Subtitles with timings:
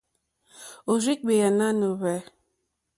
[0.91, 2.19] Òrzìɡbèá nánù hwɛ̂.